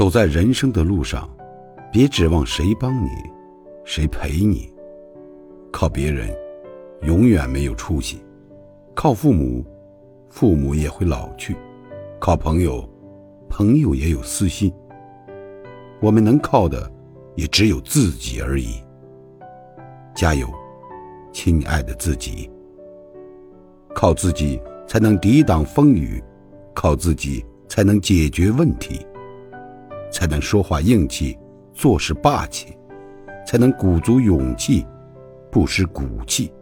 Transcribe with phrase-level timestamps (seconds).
[0.00, 1.28] 走在人生的路上，
[1.92, 3.10] 别指望谁帮你，
[3.84, 4.72] 谁陪你。
[5.70, 6.34] 靠别人，
[7.02, 8.16] 永远没有出息；
[8.94, 9.62] 靠父母，
[10.30, 11.52] 父母也会老去；
[12.18, 12.82] 靠朋友，
[13.50, 14.72] 朋友也有私心。
[16.00, 16.90] 我们能靠的，
[17.36, 18.82] 也只有自己而已。
[20.14, 20.48] 加油，
[21.30, 22.50] 亲爱的自己！
[23.94, 26.24] 靠自己才能抵挡风雨，
[26.72, 29.06] 靠自己才能解决问题，
[30.10, 31.38] 才能说话硬气，
[31.72, 32.76] 做事霸气，
[33.46, 34.86] 才能鼓足勇气。
[35.50, 36.52] 不失骨气。